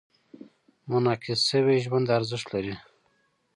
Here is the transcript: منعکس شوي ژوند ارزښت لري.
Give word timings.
منعکس 0.89 1.39
شوي 1.49 1.77
ژوند 1.85 2.07
ارزښت 2.17 2.47
لري. 2.53 2.75